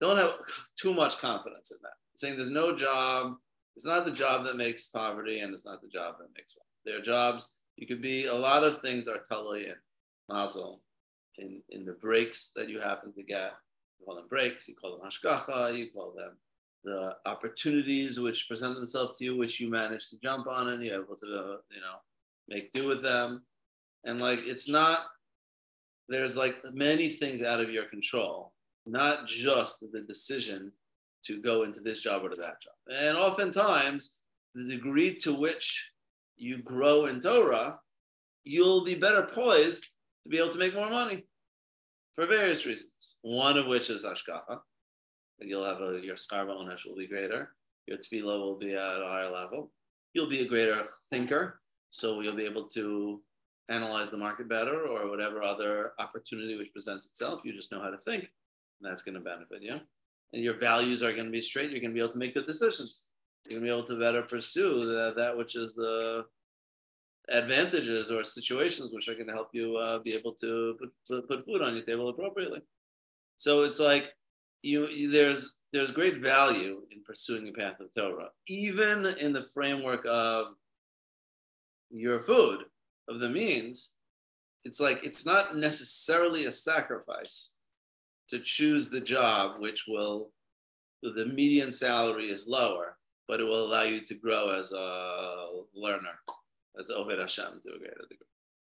[0.00, 0.34] don't have
[0.80, 1.92] too much confidence in that.
[2.16, 3.34] Saying there's no job.
[3.76, 6.66] It's not the job that makes poverty, and it's not the job that makes wealth.
[6.84, 7.56] There are jobs.
[7.76, 9.74] You could be a lot of things are totally in
[10.28, 10.82] mazel
[11.38, 13.52] in in the breaks that you happen to get
[13.98, 16.36] you call them breaks, you call them hashgacha, you call them
[16.84, 21.02] the opportunities which present themselves to you, which you manage to jump on and you're
[21.02, 21.98] able to, you know,
[22.48, 23.42] make do with them.
[24.04, 25.00] And like, it's not,
[26.08, 28.54] there's like many things out of your control,
[28.86, 30.72] not just the decision
[31.26, 32.72] to go into this job or to that job.
[32.92, 34.18] And oftentimes,
[34.54, 35.90] the degree to which
[36.36, 37.78] you grow in Torah,
[38.44, 39.84] you'll be better poised
[40.24, 41.24] to be able to make more money
[42.14, 43.16] for various reasons.
[43.22, 44.60] One of which is Ashkafa.
[45.40, 47.54] You'll have a, your Skarva Onesh will be greater.
[47.86, 49.70] Your Tefillah will be at a higher level.
[50.12, 51.60] You'll be a greater thinker.
[51.90, 53.20] So you'll be able to
[53.68, 57.40] analyze the market better or whatever other opportunity which presents itself.
[57.44, 58.28] You just know how to think.
[58.80, 59.78] And that's going to benefit you.
[60.32, 61.70] And your values are going to be straight.
[61.70, 63.00] You're going to be able to make good decisions.
[63.44, 66.24] You're going to be able to better pursue that, which is the
[67.30, 71.22] advantages or situations which are going to help you uh, be able to put, to
[71.22, 72.60] put food on your table appropriately.
[73.36, 74.14] So it's like
[74.62, 80.04] you there's there's great value in pursuing the path of Torah, even in the framework
[80.06, 80.48] of
[81.90, 82.64] your food,
[83.08, 83.94] of the means.
[84.64, 87.56] It's like it's not necessarily a sacrifice
[88.30, 90.32] to choose the job which will
[91.02, 96.18] the median salary is lower, but it will allow you to grow as a learner
[96.74, 98.26] that's Oved Hashem to a greater degree.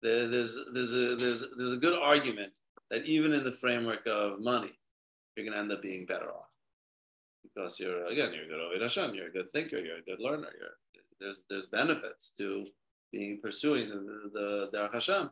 [0.02, 4.40] There, there's, there's, a, there's, there's a good argument that even in the framework of
[4.40, 4.72] money,
[5.36, 6.50] you're going to end up being better off.
[7.44, 10.20] Because you're, again, you're a good Oved Hashem, you're a good thinker, you're a good
[10.20, 10.48] learner.
[11.20, 12.68] There's, there's benefits to
[13.12, 15.30] being pursuing the, the, the Hashem.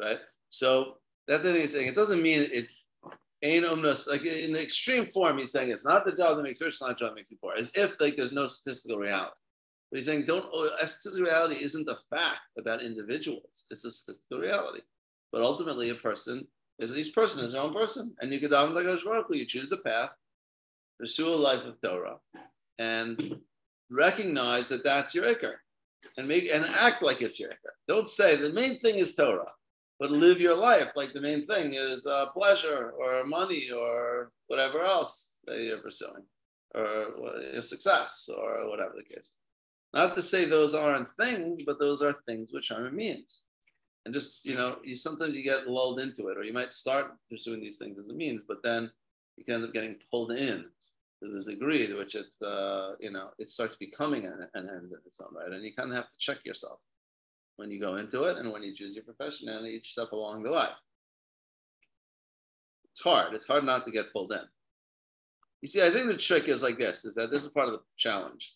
[0.00, 0.18] Right?
[0.50, 1.88] So that's the thing he's saying.
[1.88, 2.68] It doesn't mean it
[3.42, 6.60] ain't umnus, like in the extreme form, he's saying it's not the job that makes
[6.60, 8.98] rich, it's not the job that makes you poor, as if like there's no statistical
[8.98, 9.36] reality.
[9.90, 13.66] But he's saying, don't, oh, statistical reality isn't a fact about individuals.
[13.70, 14.80] It's a statistical reality.
[15.30, 16.46] But ultimately, a person
[16.78, 18.14] is each person is their own person.
[18.20, 20.10] And you could you choose the path,
[20.98, 22.16] pursue a life of Torah,
[22.78, 23.36] and
[23.90, 25.54] recognize that that's your ikr.
[26.18, 27.74] And make and act like it's your ikr.
[27.88, 29.52] Don't say the main thing is Torah,
[29.98, 34.82] but live your life like the main thing is uh, pleasure or money or whatever
[34.82, 36.24] else that you're pursuing,
[36.74, 39.32] or success or whatever the case.
[39.92, 43.42] Not to say those aren't things, but those are things which are means.
[44.04, 47.12] And just, you know, you sometimes you get lulled into it, or you might start
[47.30, 48.90] pursuing these things as a means, but then
[49.36, 50.64] you can end up getting pulled in
[51.22, 54.90] to the degree to which it, uh, you know, it starts becoming an, an end
[54.90, 55.52] in its own right.
[55.52, 56.80] And you kind of have to check yourself
[57.56, 60.42] when you go into it and when you choose your profession and each step along
[60.42, 60.68] the way.
[62.92, 63.34] It's hard.
[63.34, 64.40] It's hard not to get pulled in.
[65.62, 67.74] You see, I think the trick is like this: is that this is part of
[67.74, 68.54] the challenge.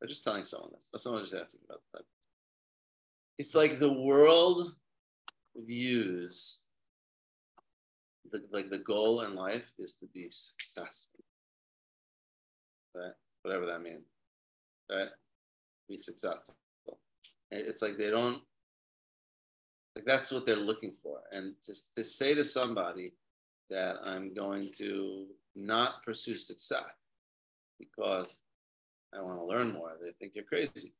[0.00, 2.02] I was just telling someone this, but someone just asked me about that.
[3.38, 4.74] It's like the world
[5.56, 6.60] views
[8.30, 11.20] the, like the goal in life is to be successful.
[12.94, 13.12] Right?
[13.42, 14.02] Whatever that means.
[14.90, 15.08] Right?
[15.88, 16.54] Be successful.
[17.50, 18.42] It's like they don't
[19.96, 21.20] like that's what they're looking for.
[21.32, 23.12] And to, to say to somebody
[23.70, 26.84] that I'm going to not pursue success
[27.78, 28.26] because
[29.14, 29.92] I want to learn more.
[30.00, 30.92] They think you're crazy.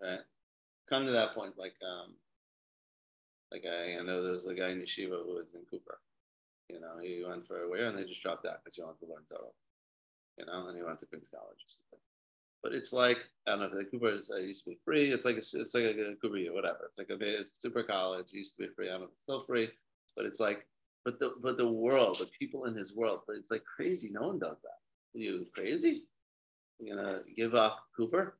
[0.00, 0.20] Right?
[0.88, 2.14] Come to that point, like um,
[3.50, 5.98] like I, I know there's a guy in yeshiva who was in Cooper.
[6.68, 9.00] You know, he went for a year and they just dropped out because he wanted
[9.00, 9.52] to learn Torah.
[10.38, 11.64] You know, and he went to Queens College.
[12.62, 15.10] But it's like I don't know if the Cooper is, uh, used to be free.
[15.10, 16.88] It's like a, it's like a, a Cooper or whatever.
[16.88, 18.32] It's like a it's super college.
[18.32, 18.88] Used to be free.
[18.88, 19.70] I don't know if it's still free,
[20.16, 20.66] but it's like
[21.04, 24.10] but the but the world, the people in his world, but it's like crazy.
[24.10, 25.18] No one does that.
[25.18, 26.04] Are you crazy?
[26.78, 28.36] You're gonna give up Cooper,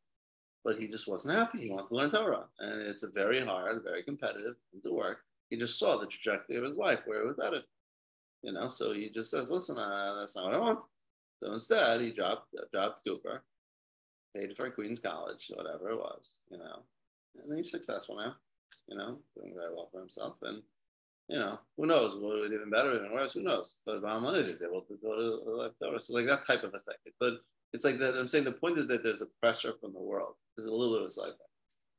[0.64, 1.60] but he just wasn't happy.
[1.60, 5.20] He wanted to learn Torah, and it's a very hard, very competitive thing to work.
[5.50, 7.62] He just saw the trajectory of his life where it was headed,
[8.42, 8.68] you know.
[8.68, 10.80] So he just says, "Listen, uh, that's not what I want."
[11.40, 13.42] So instead, he dropped dropped Cooper,
[14.36, 16.82] paid for Queens College, whatever it was, you know,
[17.42, 18.34] and he's successful now,
[18.88, 20.62] you know, doing very well for himself, and
[21.28, 22.16] you know, who knows?
[22.16, 23.34] Will it even better, even worse?
[23.34, 23.82] Who knows?
[23.84, 26.00] But bottom line is, able to go to Torah.
[26.00, 26.96] So like that type of a thing.
[27.20, 27.34] But
[27.74, 28.14] it's like that.
[28.14, 30.34] I'm saying the point is that there's a pressure from the world.
[30.56, 31.48] There's a little bit of like that.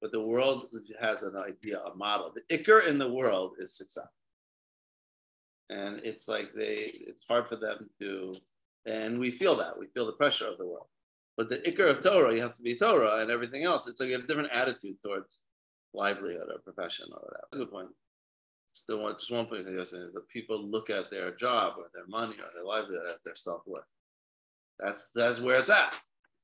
[0.02, 0.68] But the world
[1.00, 2.34] has an idea, a model.
[2.34, 4.08] The ikr in the world is success.
[5.70, 8.34] And it's like they, it's hard for them to,
[8.88, 9.78] and we feel that.
[9.78, 10.88] We feel the pressure of the world.
[11.40, 13.88] But the ikr of Torah, you have to be Torah and everything else.
[13.88, 15.44] It's like you have a different attitude towards
[15.94, 17.40] livelihood or profession or whatever.
[17.44, 17.88] That's a good point.
[18.74, 22.08] Still, one, just one point I is that people look at their job or their
[22.08, 23.86] money or their livelihood at their self worth.
[24.80, 25.98] That's that's where it's at.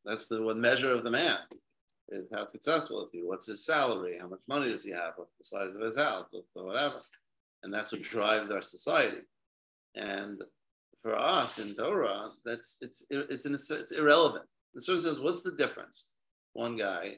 [0.06, 1.40] That's the one measure of the man.
[2.08, 3.20] Is how successful is he?
[3.22, 4.18] What's his salary?
[4.18, 5.16] How much money does he have?
[5.18, 6.28] What's the size of his house?
[6.54, 7.02] Whatever.
[7.64, 9.24] And that's what drives our society.
[9.96, 10.42] And
[11.02, 14.46] for us in Torah, that's it's it's in a, it's irrelevant.
[14.78, 16.12] A certain sense, what's the difference?
[16.54, 17.18] One guy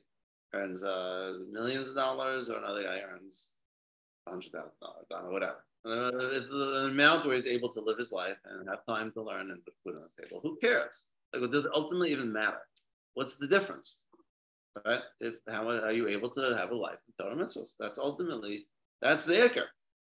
[0.53, 3.51] earns uh, millions of dollars, or another guy earns
[4.27, 5.63] hundred thousand dollars, I don't know, whatever.
[5.85, 9.51] Uh, the amount where he's able to live his life and have time to learn
[9.51, 10.41] and put food on the table.
[10.43, 11.05] Who cares?
[11.33, 12.59] Like, does it ultimately even matter?
[13.13, 14.01] What's the difference?
[14.85, 15.01] Right?
[15.19, 17.75] If how are you able to have a life in Torah mitzvahs?
[17.79, 18.67] That's ultimately
[19.01, 19.65] that's the ikr.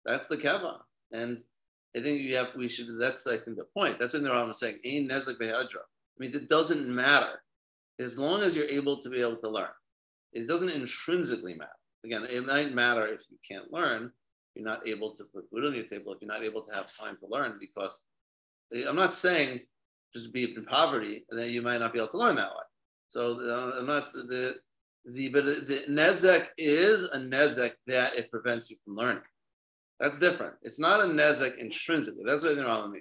[0.06, 0.78] That's the keva.
[1.12, 1.44] And
[1.96, 4.00] I think you have we should that's I think the point.
[4.00, 4.80] That's what the Rambam is saying.
[4.84, 5.84] Ain nezek behadra.
[6.20, 7.42] Means it doesn't matter
[8.00, 9.70] as long as you're able to be able to learn.
[10.34, 11.72] It doesn't intrinsically matter.
[12.04, 14.12] Again, it might matter if you can't learn,
[14.54, 16.96] you're not able to put food on your table, if you're not able to have
[16.96, 18.02] time to learn, because
[18.88, 19.62] I'm not saying
[20.14, 22.64] just be in poverty, and then you might not be able to learn that way.
[23.10, 24.56] So uh, I'm not the
[25.06, 29.24] the but the nezek is a nezek that it prevents you from learning.
[30.00, 30.56] That's different.
[30.64, 32.24] It's not a nezek intrinsically.
[32.26, 33.00] That's what wrong with me.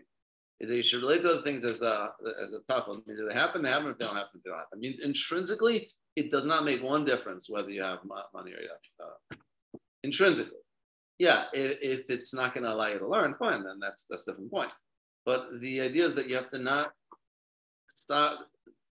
[0.61, 2.13] You should relate to other things as a
[2.43, 3.03] as a tough one.
[3.07, 3.91] If they happen, they happen.
[3.91, 4.79] If they don't happen, they don't happen.
[4.79, 8.69] I mean, intrinsically, it does not make one difference whether you have money or you
[8.69, 9.37] have uh,
[10.05, 10.59] intrinsically.
[11.19, 13.65] Yeah, if, if it's not going to allow you to learn, fine.
[13.65, 14.73] Then that's that's a different point.
[15.27, 16.93] But the idea is that you have to not
[17.97, 18.47] stop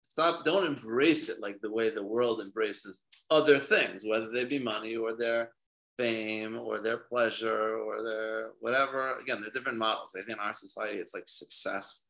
[0.10, 4.60] stop don't embrace it like the way the world embraces other things whether they be
[4.60, 5.52] money or their
[5.98, 9.18] fame or their pleasure or their whatever.
[9.20, 10.14] Again they're different models.
[10.16, 12.02] I think in our society it's like success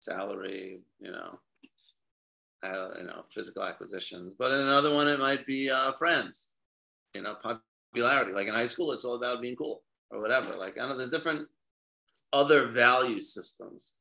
[0.00, 1.38] salary you know
[2.62, 4.34] uh, you know physical acquisitions.
[4.34, 6.52] But in another one it might be uh, friends
[7.14, 8.32] you know popularity.
[8.32, 10.56] Like in high school it's all about being cool or whatever.
[10.56, 11.48] Like i know there's different
[12.32, 13.94] other value systems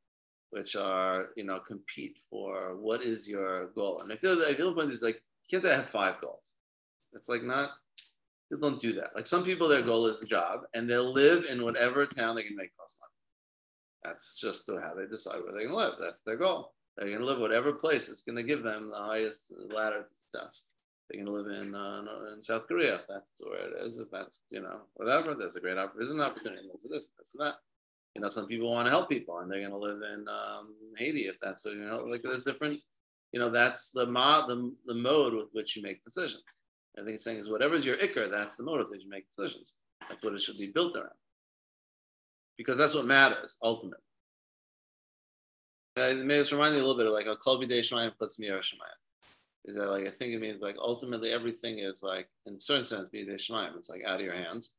[0.49, 4.01] which are you know compete for what is your goal.
[4.01, 6.21] And I feel I feel the point is like you can't say I have five
[6.21, 6.53] goals.
[7.13, 7.71] It's like not
[8.49, 9.11] people don't do that.
[9.15, 12.43] Like some people, their goal is a job, and they'll live in whatever town they
[12.43, 13.11] can make most money.
[14.03, 15.95] That's just how they decide where they're going to live.
[15.99, 16.73] That's their goal.
[16.97, 20.09] They're going to live whatever place is going to give them the highest ladder to
[20.09, 20.63] success.
[21.09, 23.97] They're going to live in uh, in South Korea if that's where it is.
[23.97, 25.97] If that's you know whatever, there's a great opportunity.
[25.99, 26.67] There's an opportunity.
[26.67, 27.55] There's this, and that
[28.17, 30.73] you know, some people want to help people and they're going to live in um,
[30.97, 32.79] Haiti if that's what, you know, like there's different,
[33.31, 36.41] you know, that's the, mod, the, the mode with which you make decisions.
[36.97, 39.75] I think it's saying is whatever's your ikar, that's the motive that you make decisions.
[40.09, 41.09] That's what it should be built around.
[42.57, 44.03] Because that's what matters ultimately.
[45.95, 48.39] It may just remind me a little bit of like a Kolbi De Shemayim puts
[48.39, 48.97] me Shemayim.
[49.65, 52.83] Is that like I think it means like ultimately everything is like in a certain
[52.83, 53.75] sense be Shemayim.
[53.75, 54.71] It's like out of your hands,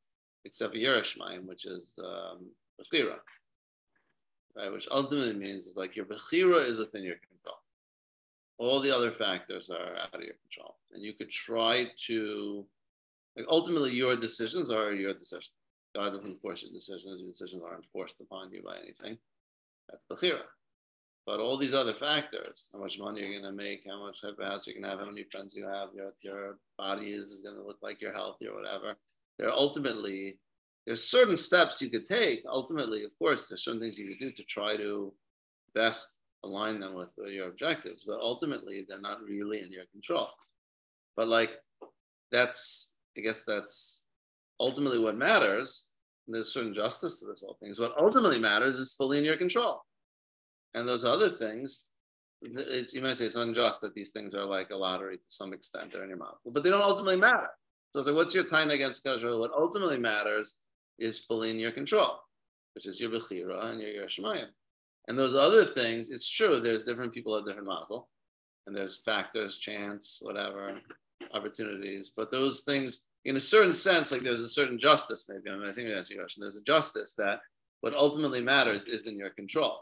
[0.44, 2.46] except for yiras Shamayim, which is um,
[2.80, 3.16] bechira,
[4.56, 4.72] right?
[4.72, 7.58] Which ultimately means is like your bechira is within your control.
[8.58, 12.66] All the other factors are out of your control, and you could try to,
[13.36, 15.52] like, ultimately your decisions are your decisions.
[15.94, 19.16] God doesn't force your decisions; your decisions aren't forced upon you by anything.
[19.88, 20.42] That's bechira.
[21.24, 24.38] But all these other factors, how much money you're going to make, how much type
[24.38, 27.30] of house you're going to have, how many friends you have, your, your body is,
[27.30, 28.96] is going to look like you're healthy or whatever,
[29.38, 30.38] they're ultimately
[30.88, 32.42] there's certain steps you could take.
[32.48, 35.12] Ultimately, of course, there's certain things you could do to try to
[35.74, 40.28] best align them with uh, your objectives, but ultimately, they're not really in your control.
[41.16, 41.50] But like,
[42.30, 44.02] that's I guess that's
[44.60, 45.88] ultimately what matters.
[46.26, 47.70] And there's certain justice to this whole thing.
[47.70, 49.82] Is what ultimately matters is fully in your control.
[50.74, 51.86] And those other things,
[52.42, 55.92] you might say it's unjust that these things are like a lottery to some extent,
[55.92, 57.48] they're in your mouth, but they don't ultimately matter.
[57.94, 59.38] So what's your time against Kosher?
[59.38, 60.58] What ultimately matters
[60.98, 62.20] is fully in your control,
[62.74, 64.48] which is your Bechira and your yiras Shamayim.
[65.08, 68.08] And those other things, it's true, there's different people at different model,
[68.66, 70.78] and there's factors, chance, whatever,
[71.32, 72.12] opportunities.
[72.14, 75.50] But those things, in a certain sense, like there's a certain justice, maybe.
[75.50, 76.42] I, mean, I think that's your question.
[76.42, 77.40] There's a justice that
[77.80, 79.78] what ultimately matters is in your control.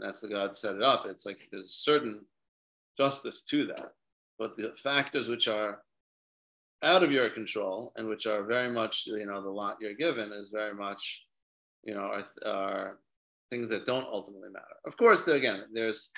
[0.00, 1.06] That's the God set it up.
[1.06, 2.22] It's like there's certain
[2.98, 3.92] justice to that.
[4.40, 5.82] But the factors which are
[6.82, 10.32] out of your control and which are very much, you know, the lot you're given
[10.32, 11.24] is very much,
[11.84, 12.98] you know, are, are
[13.50, 14.76] things that don't ultimately matter.
[14.86, 16.10] Of course, again, there's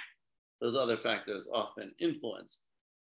[0.60, 2.62] those other factors often influence,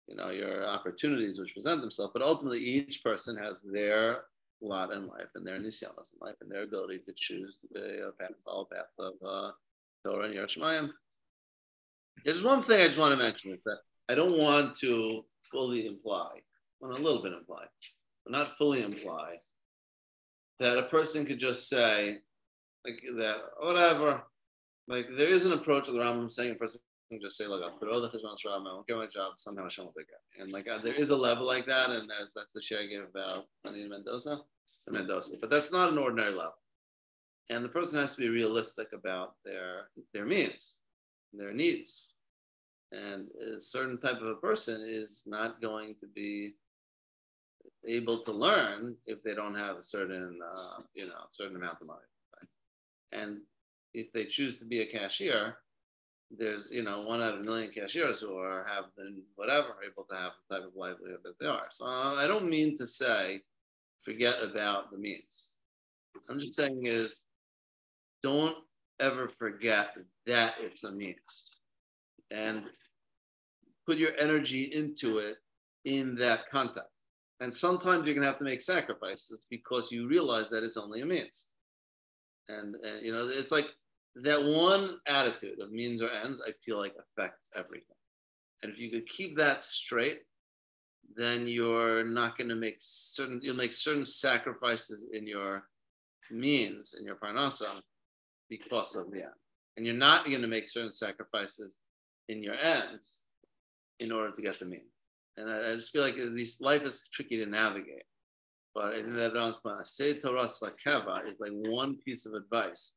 [0.08, 4.24] you know, your opportunities which present themselves, but ultimately each person has their
[4.62, 8.32] lot in life and their nisyanas in life and their ability to choose the path,
[8.46, 9.52] follow path of uh,
[10.06, 10.90] Torah and yiras Shamayim.
[12.24, 15.88] There's one thing I just want to mention is that I don't want to fully
[15.88, 16.30] imply
[16.84, 17.66] well, a little bit imply,
[18.26, 19.38] but not fully imply,
[20.60, 22.18] that a person could just say,
[22.86, 24.24] like that, whatever.
[24.88, 26.82] Like there is an approach to the Rambam saying a person
[27.12, 29.64] can just say, look, I'll put all the cheshbon I won't get my job, somehow
[29.64, 30.42] Hashem will take it.
[30.42, 32.88] And like uh, there is a level like that, and that's that's the shiur I
[32.88, 34.42] gave about Anita Mendoza,
[34.90, 35.38] Mendoza.
[35.40, 36.56] But that's not an ordinary level.
[37.50, 40.80] and the person has to be realistic about their their means,
[41.34, 42.08] their needs.
[42.92, 43.28] And
[43.58, 46.54] a certain type of a person is not going to be
[47.88, 51.88] able to learn if they don't have a certain, uh, you know, certain amount of
[51.88, 52.10] money.
[53.14, 53.40] And
[53.94, 55.58] if they choose to be a cashier,
[56.36, 60.04] there's, you know, one out of a million cashiers who are have been whatever able
[60.10, 61.68] to have the type of livelihood that they are.
[61.70, 63.42] So uh, I don't mean to say
[64.02, 65.54] forget about the means.
[66.30, 67.22] I'm just saying is
[68.22, 68.58] don't
[69.00, 71.60] ever forget that it's a means
[72.32, 72.64] and
[73.86, 75.36] put your energy into it
[75.86, 76.90] in that context.
[77.40, 81.06] And sometimes you're to have to make sacrifices because you realize that it's only a
[81.06, 81.50] means.
[82.50, 83.68] And, and you know, it's like
[84.16, 87.96] that one attitude of means or ends, I feel like affects everything.
[88.62, 90.20] And if you could keep that straight,
[91.16, 95.64] then you're not going to make certain, you'll make certain sacrifices in your
[96.32, 97.82] means, in your parnasa,
[98.50, 99.34] because of the end.
[99.76, 101.78] And you're not going to make certain sacrifices
[102.30, 103.24] in your ends
[104.00, 104.86] in order to get the mean.
[105.38, 108.04] And I, I just feel like this life is tricky to navigate.
[108.76, 109.34] But in that
[109.84, 112.94] say Torah Keva is like one piece of advice,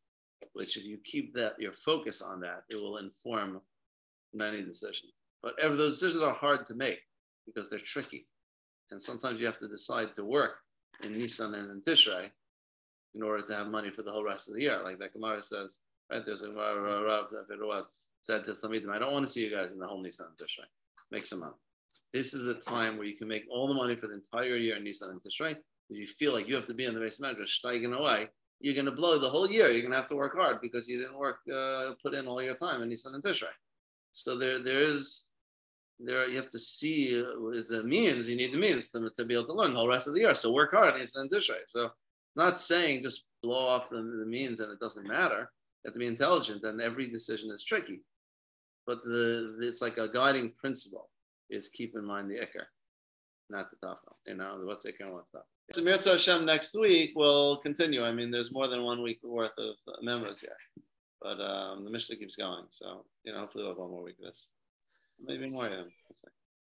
[0.54, 3.60] which if you keep that your focus on that, it will inform
[4.32, 5.12] many decisions.
[5.42, 7.00] But ever those decisions are hard to make
[7.46, 8.26] because they're tricky.
[8.90, 10.56] And sometimes you have to decide to work
[11.02, 12.30] in Nissan and in Tishrei
[13.14, 14.82] in order to have money for the whole rest of the year.
[14.82, 16.24] Like that Gemara says, right?
[16.24, 20.38] There's a Talmidim, I don't want to see you guys in the whole Nissan and
[20.38, 20.64] Tishrei.
[21.10, 21.52] Make some money.
[22.12, 24.76] This is the time where you can make all the money for the entire year
[24.76, 25.56] in Nissan and Tishrei.
[25.90, 28.28] If you feel like you have to be on the beis medrash, steigen away,
[28.60, 29.70] you're going to blow the whole year.
[29.70, 32.42] You're going to have to work hard because you didn't work, uh, put in all
[32.42, 33.54] your time in Nissan and Tishrei.
[34.12, 35.24] So there, there is,
[36.00, 38.28] there you have to see uh, the means.
[38.28, 40.20] You need the means to, to be able to learn the whole rest of the
[40.20, 40.34] year.
[40.34, 41.60] So work hard in Nissan and Tishrei.
[41.66, 41.90] So
[42.34, 45.50] not saying just blow off the, the means and it doesn't matter.
[45.84, 48.00] You have to be intelligent, and every decision is tricky.
[48.86, 51.10] But the, it's like a guiding principle
[51.50, 52.66] is keep in mind the ikar,
[53.50, 54.14] not the tafel.
[54.26, 55.42] You know, what's ikar and what's tafel.
[55.72, 58.04] So Mirza Hashem next week will continue.
[58.04, 60.56] I mean, there's more than one week worth of members here,
[61.20, 62.64] but um, the Mishnah keeps going.
[62.70, 64.46] So, you know, hopefully we'll have one more week of this.
[65.24, 65.82] Maybe more, yeah.